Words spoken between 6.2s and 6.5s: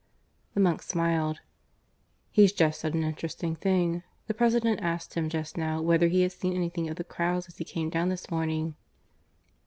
had